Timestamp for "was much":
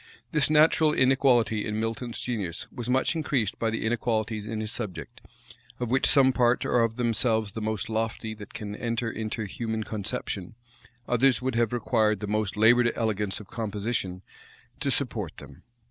2.71-3.15